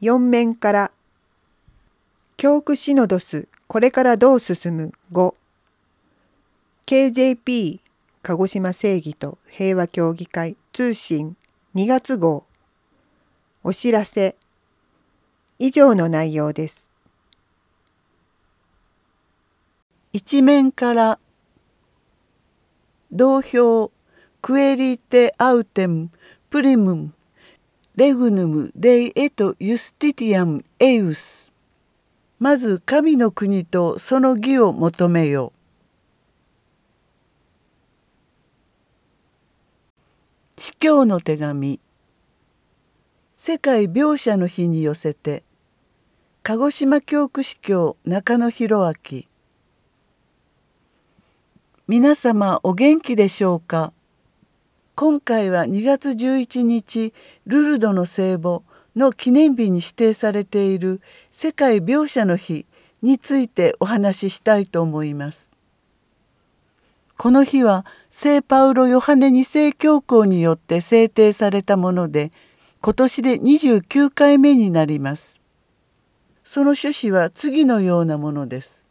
[0.00, 0.92] 4面から
[2.36, 5.34] 教区シノドスこれからどう進む？5
[6.86, 7.80] KJP
[8.22, 11.36] 鹿児島正義と平和協議会通信
[11.74, 12.44] 2月号。
[13.64, 14.36] お知らせ。
[15.58, 16.88] 以上の内容です。
[20.12, 21.18] 一面から
[23.10, 23.90] 同票
[24.40, 26.10] クエリテアウテム
[26.48, 27.12] プリムム
[27.96, 31.50] レグヌムデイエトユスティティアムエウス。
[32.38, 35.52] まず神の国とその義を求めよ
[40.56, 41.80] 司教の手紙。
[43.34, 45.42] 世界描写の日に寄せて
[46.44, 49.22] 鹿児島教区司教中野博明。
[51.88, 53.92] 皆様お元気でしょうか？
[55.00, 57.14] 今回は2月11日
[57.46, 58.62] ルルドの聖母
[58.96, 61.00] の記念日に指定されている
[61.30, 62.66] 世界描写の日
[63.00, 65.52] についてお話ししたいと思います。
[67.16, 72.32] この日は聖パウロ・ヨハネ2世教皇によって制定されたもので
[72.80, 75.38] 今年で29回目になります。
[76.42, 78.82] その趣旨は次のようなものです。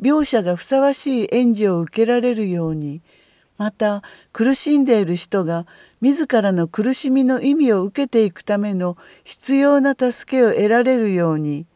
[0.00, 3.02] 描写がふさわしい援助を受けられるように
[3.58, 4.02] また
[4.32, 5.66] 苦しんでいる人が
[6.00, 11.66] 自らの苦しみの意味を受けていくための必要な助けを得られるように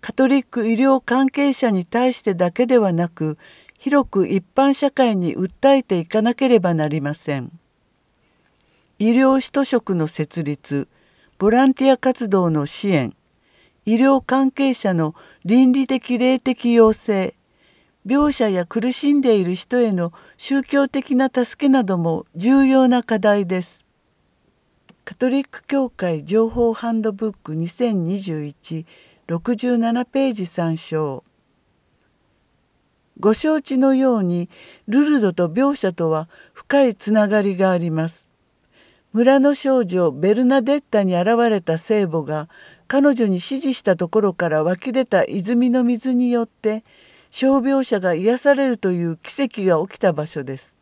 [0.00, 3.38] カトリック医療関係者に対してだけではなく
[3.78, 7.52] 広く一般社会に訴えていかなければなりません。
[8.98, 10.88] 医療使徒職の設立
[11.38, 13.14] ボランティア活動の支援
[13.84, 17.35] 医療関係者の倫理的霊的要請
[18.08, 23.84] 病者や苦しんでいる人への宗教的な助けなども重要な課題です。
[25.04, 31.24] カトリック教会情報ハンドブック202167ページ参照
[33.18, 34.48] ご承知のように
[34.86, 38.30] ルルドと描写とは深いつながりがあります。
[39.12, 42.48] 村の少女ベルナデッタに現れた聖母が
[42.86, 46.84] 彼女に指示したところから湧き出た泉の水によって
[47.36, 50.74] 傷病者が癒されるという奇跡が起きた場所です。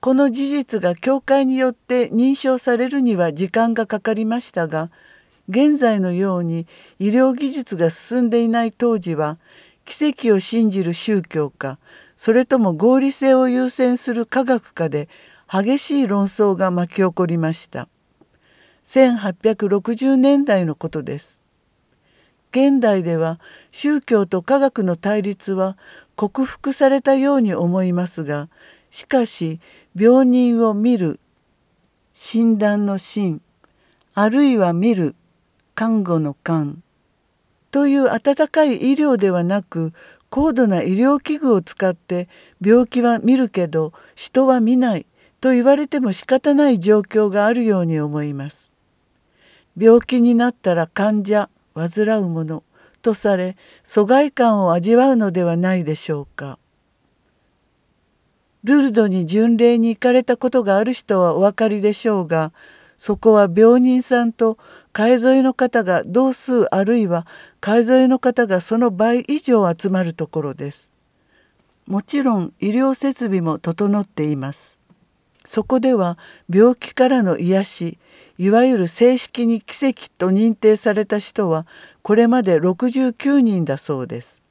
[0.00, 4.90] この事実が教会によって認証されるには時間がかかりましたが
[5.48, 6.66] 現在のように
[6.98, 9.38] 医療技術が進んでいない当時は
[9.86, 11.78] 奇跡を信じる宗教か
[12.16, 15.08] それとも合理性を優先する科学かで
[15.50, 17.88] 激しい論争が巻き起こりました。
[18.84, 21.45] 1860年代のことです。
[22.56, 23.38] 現代では
[23.70, 25.76] 宗教と科学の対立は
[26.14, 28.48] 克服されたように思いますが
[28.88, 29.60] しかし
[29.94, 31.20] 病人を見る
[32.14, 33.42] 診断の診
[34.14, 35.14] あるいは見る
[35.74, 36.82] 看護の看
[37.70, 39.92] という温かい医療ではなく
[40.30, 42.26] 高度な医療器具を使って
[42.64, 45.04] 病気は見るけど人は見ない
[45.42, 48.72] と言われても仕方ない状況があるように思います。
[49.76, 52.64] 病気になったら患者患うもの
[53.02, 56.58] とされ疎外感を味わうのではないでしょうか。
[58.64, 62.52] ルルドに巡礼に行かれたことがある人はお分かりでしょうが
[62.98, 64.58] そこは病人さんと
[64.92, 67.26] 海沿いの方が同数あるいは
[67.60, 70.90] 海沿いの方がその倍以上集まるところです。
[71.86, 74.78] もちろん医療設備も整っています。
[75.44, 76.18] そこでは
[76.52, 77.98] 病気からの癒し
[78.38, 81.66] いわゆる正式に奇跡と認定された人は
[82.02, 84.42] これまで69人だそうです。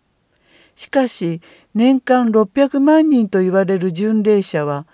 [0.76, 1.42] しかし
[1.74, 4.86] 年間600万人と言われる巡礼者は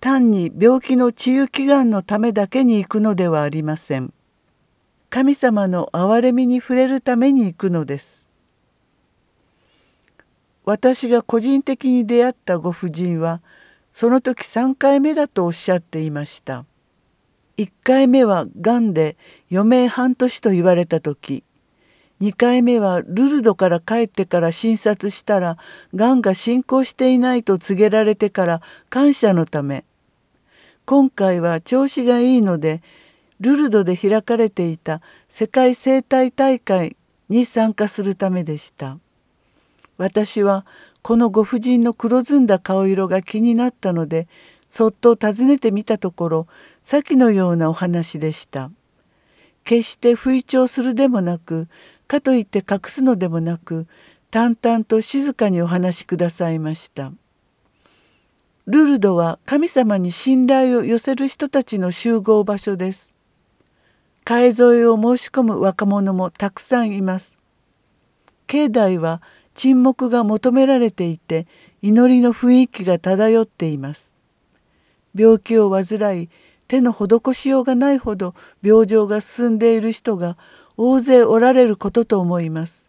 [0.00, 4.12] 単に病気の治癒祈願のためだけに行くのではありません。
[5.10, 8.26] 神様の憐れみに触れるために行くのです。
[10.64, 13.40] 私が個人的に出会ったご婦人は
[13.90, 16.66] その時3回目だとおっしゃっていました。
[17.58, 19.16] 1回目はがんで
[19.50, 21.42] 余命半年と言われた時
[22.20, 25.58] 2回目はルルドから帰ってから診察したら
[25.94, 29.84] がんが進行していないと告げられてから感謝のため。
[30.84, 32.82] 今回は調子がいいので
[33.40, 36.96] ルルドで開かれていた世界生態大会
[37.28, 38.98] に参加するためでした。
[39.96, 40.64] 私は
[41.02, 44.26] このご婦人の黒ずんだ顔色が気になったので
[44.68, 46.46] そっと訪ねてみたところ
[46.90, 48.70] 先のようなお話でした
[49.62, 51.68] 決して不意調するでもなく
[52.06, 53.86] かといって隠すのでもなく
[54.30, 57.12] 淡々と静かにお話しくださいました。
[58.64, 63.12] ルルドは神様に信頼を寄せる人たちの集合場所です。
[64.24, 67.36] 海沿いを申し込む若者もたくさんいます。
[68.46, 69.20] 境内は
[69.52, 71.46] 沈黙が求められていて
[71.82, 74.14] 祈りの雰囲気が漂っています。
[75.14, 76.30] 病気を患い
[76.68, 80.36] 手の施しようがないほど病状が進んでいる人が
[80.76, 82.86] 大勢おられることと思います。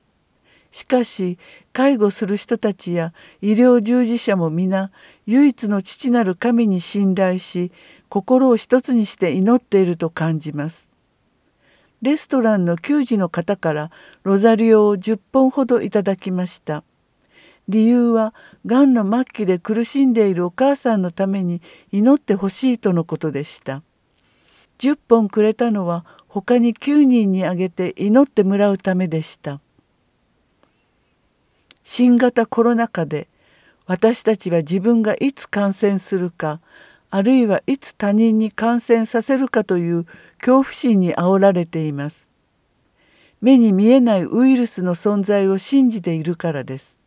[0.72, 1.40] しかし
[1.74, 4.92] 介護する人たちや医療従事者も皆
[5.26, 7.72] 唯一の父なる神に信頼し
[8.10, 10.90] 心を一つにして祈っていると感じます。
[12.02, 13.92] レストランの給仕の方から
[14.24, 16.84] ロザリオを10本ほどいただきました。
[17.70, 18.34] 理由は
[18.66, 21.62] がんの末期で苦しんでいるお母さんのために
[21.92, 23.84] 祈ってほしいとのことでした。
[24.80, 29.62] 10本くれたのは他に9人にあげて祈ってもらうためでした。
[31.84, 33.28] 新型コロナ禍で
[33.86, 36.60] 私たちは自分がいつ感染するか
[37.12, 40.06] あるいはいつ他人に感染させるかという
[40.40, 42.30] 恐怖心にあおられています。
[43.42, 46.99] 目に見えないウイルスの存在を信じているからです。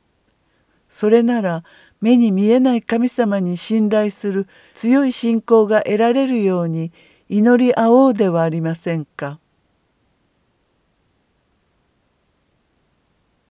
[0.92, 1.64] それなら
[2.02, 6.92] 目に見えない神様に信頼する強い信仰が得られるように
[7.30, 9.38] 祈り合おうではありませんか？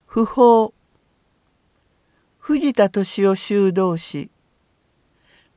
[0.07, 0.73] 不法。
[2.39, 4.31] 藤田敏夫修道士。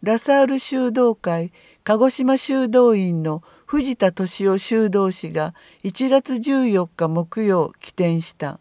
[0.02, 1.50] ラサール修道会。
[1.82, 8.60] 鹿児島修道院の藤田敏夫修道士が1月14日木曜起点した。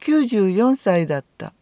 [0.00, 1.54] 94歳だった。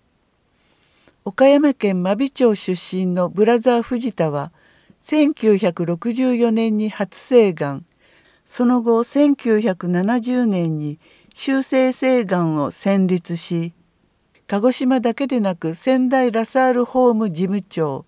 [1.24, 4.50] 岡山県真備町出身のブラザー藤田は
[5.02, 7.86] 1964年に初生がん
[8.44, 10.98] その後1970年に
[11.32, 13.72] 修正生がんを選立し
[14.48, 18.04] 鹿児島だけでなく仙台ラサールホーム事務長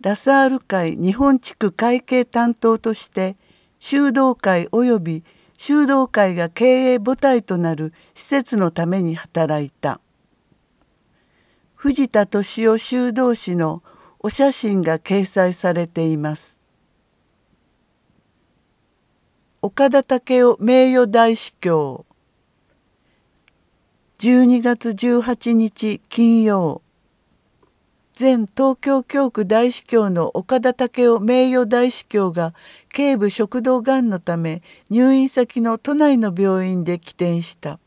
[0.00, 3.36] ラサール会日本地区会計担当として
[3.78, 5.24] 修道会及び
[5.56, 10.00] 修道会が経営母体となる施設のために働いた。
[11.80, 13.84] 藤田敏夫修道士の
[14.18, 16.58] お写真が掲載されています。
[19.62, 22.04] 岡田武雄名誉大司教。
[24.18, 26.82] 12月18日金曜。
[28.18, 32.54] 前東京教区大司教の岡田武雄名誉大司教が
[32.92, 37.78] 頸部食道がんのため入院先の都内の病院で起点した。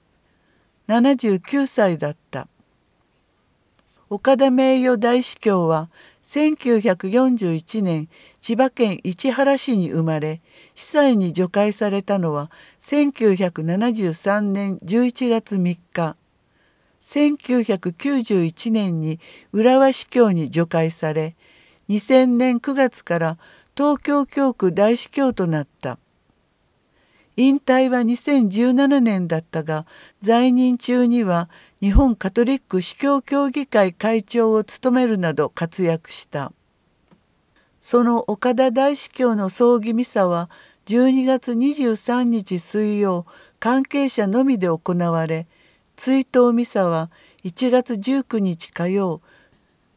[0.87, 2.47] 79歳だった。
[4.13, 5.89] 岡田名誉大司教は
[6.23, 8.09] 1941年
[8.41, 10.41] 千葉県市原市に生まれ
[10.75, 12.51] 司祭に除会されたのは
[12.81, 16.17] 1973年11月3日
[16.99, 19.21] 1991年に
[19.53, 21.37] 浦和司教に除会され
[21.87, 23.37] 2000年9月から
[23.77, 25.97] 東京教区大司教となった。
[27.43, 29.87] 引退は2017年だったが
[30.21, 36.53] 在任中には日本カトリック司教協議会会長を務めるなど活躍した。
[37.79, 40.51] その岡田大司教の葬儀ミサは
[40.85, 43.25] 12月23日水曜
[43.59, 45.47] 関係者のみで行われ
[45.95, 47.09] 追悼ミサは
[47.43, 49.19] 1月19日火曜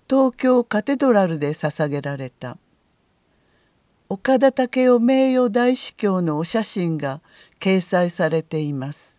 [0.08, 2.56] 東京カテドラルで捧げられた。
[4.11, 7.23] 岡田武雄名誉大司教のお写真が
[7.58, 9.18] 掲載されています。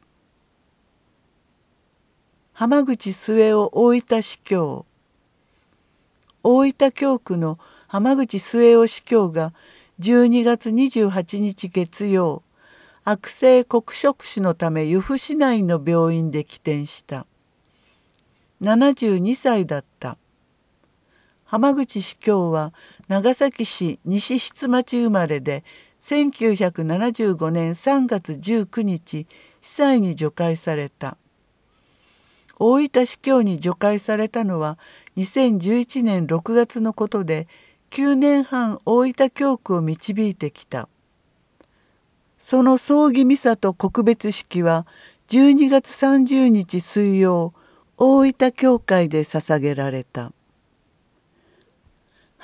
[2.53, 4.85] 浜口末雄大分司教。
[6.43, 9.53] 大分教区の浜口末雄司教が
[9.99, 12.43] 12月28日月曜
[13.03, 17.25] 悪性黒色腫のため由布市内の病院で起点した。
[18.61, 20.19] 72歳だった。
[21.45, 22.73] 浜口司教は
[23.07, 25.63] 長崎市西出町生まれで
[26.01, 29.27] 1975年3月19日
[29.61, 31.17] 司祭に除会された。
[32.57, 34.77] 大分司教に除会されたのは
[35.17, 37.47] 2011年6月のことで
[37.91, 40.89] 9年半大分教区を導いてきた。
[42.39, 44.85] その葬儀ミサと告別式は
[45.29, 47.53] 12月30日水曜
[47.97, 50.31] 大分教会で捧げられた。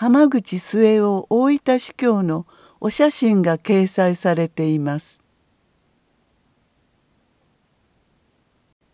[0.02, 2.48] 浜口末雄大分司教の
[2.80, 5.22] お写真が掲載されています。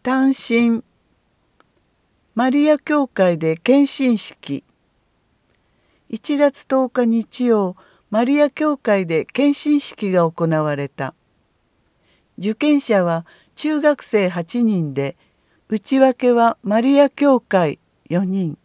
[0.03, 0.83] 単身。
[2.35, 4.65] マリア教会で献身式。
[6.09, 7.77] 1月10日日曜
[8.09, 11.13] マリア教会で献身式が行われた。
[12.37, 15.15] 受験者は中学生8人で
[15.69, 18.57] 内訳はマリア教会4人。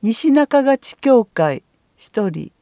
[0.00, 1.64] 西中勝教会
[1.98, 2.52] 1人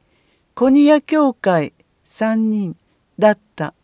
[0.54, 1.74] コニア教会
[2.06, 2.76] 3人
[3.18, 3.74] だった。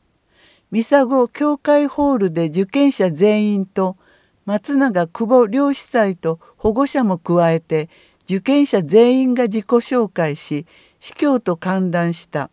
[0.71, 3.99] ミサゴ教会ホールで受験者全員と
[4.47, 7.90] 松永久保両司祭と保護者も加えて
[8.25, 10.64] 受験者全員が自己紹介し
[10.99, 12.49] 司教と歓談した。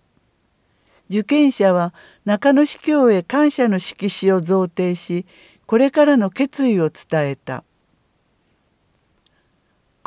[1.09, 1.93] 受験者は
[2.25, 5.25] 中野司教へ感謝の色紙を贈呈し
[5.65, 7.63] これからの決意を伝えた。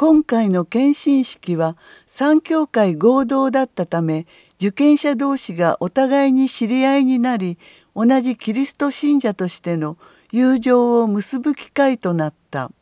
[0.03, 1.77] 今回の献身式は
[2.09, 7.57] 三教会合同だったため受験者同士がお互いに知り合いになり
[7.95, 9.97] 同じキリスト信者としての
[10.33, 12.73] 友情を結ぶ機会となった。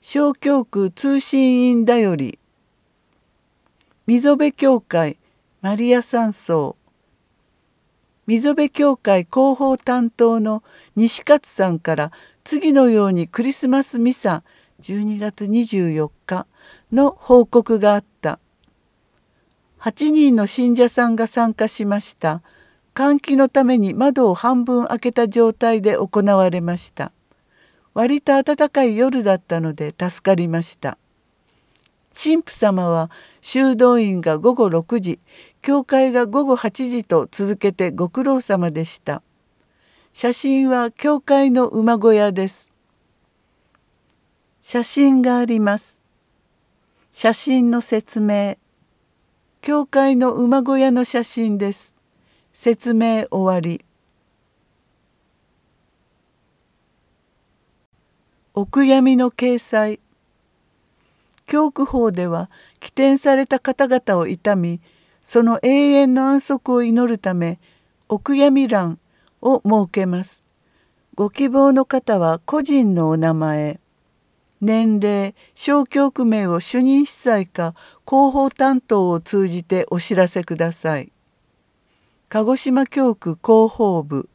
[0.00, 2.38] 小教区通信員だより
[4.06, 5.18] 溝辺教会
[5.60, 6.76] マリア山荘
[8.28, 10.62] 溝辺教会広報担当の
[10.94, 12.12] 西勝さんから
[12.50, 14.42] 次のようにクリスマスミサ
[14.80, 16.46] 12月24日
[16.90, 18.40] の報告があった。
[19.80, 22.40] 8人の信者さんが参加しました。
[22.94, 27.12] 換気のために窓を半分開けた状態で行われました。
[27.92, 30.96] 割と暖かい夜だったので助かりました。
[32.14, 33.10] 神父様は
[33.42, 35.20] 修道院が午後6時
[35.60, 39.22] 教会が午後8時と続けてご苦労様でした。
[40.20, 42.68] 写真は教会の馬小屋です。
[44.62, 46.00] 写真があります。
[47.12, 48.56] 写真の説明。
[49.60, 51.94] 教会の馬小屋の写真です。
[52.52, 53.84] 説明終わり。
[58.54, 60.00] お悔やみの掲載。
[61.46, 64.80] 教区法では起点された方々を悼み
[65.22, 67.60] その永遠の安息を祈るため
[68.08, 68.98] お悔やみ欄
[69.40, 70.44] を設けます。
[71.14, 73.80] ご希望の方は個人のお名前
[74.60, 77.74] 年齢小教区名を主任司祭か
[78.06, 81.12] 広報担当を通じてお知らせください。
[82.28, 84.28] 鹿児島教区広報部